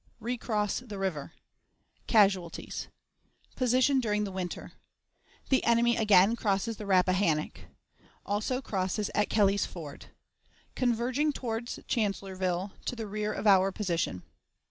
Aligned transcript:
Recross 0.19 0.79
the 0.79 0.97
River. 0.97 1.31
Casualties. 2.07 2.87
Position 3.55 3.99
during 3.99 4.23
the 4.23 4.31
Winter. 4.31 4.71
The 5.49 5.63
Enemy 5.63 5.95
again 5.97 6.35
crosses 6.35 6.77
the 6.77 6.87
Rappahannock. 6.87 7.59
Also 8.25 8.63
crosses 8.63 9.11
at 9.13 9.29
Kelly's 9.29 9.67
Ford. 9.67 10.07
Converging 10.73 11.31
toward 11.33 11.67
Chancellorsville, 11.87 12.71
to 12.85 12.95
the 12.95 13.05
Rear 13.05 13.31
of 13.31 13.45
our 13.45 13.71
Position. 13.71 14.23